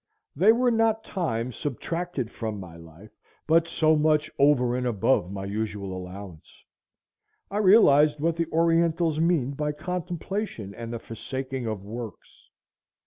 They 0.35 0.51
were 0.51 0.71
not 0.71 1.03
time 1.03 1.51
subtracted 1.51 2.31
from 2.31 2.59
my 2.59 2.75
life, 2.75 3.11
but 3.45 3.67
so 3.67 3.95
much 3.95 4.31
over 4.39 4.75
and 4.75 4.87
above 4.87 5.31
my 5.31 5.45
usual 5.45 5.95
allowance. 5.95 6.51
I 7.51 7.57
realized 7.59 8.19
what 8.19 8.35
the 8.35 8.47
Orientals 8.51 9.19
mean 9.19 9.51
by 9.51 9.73
contemplation 9.73 10.73
and 10.73 10.91
the 10.91 10.97
forsaking 10.97 11.67
of 11.67 11.83
works. 11.85 12.49